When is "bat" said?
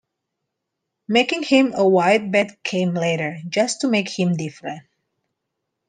2.31-2.63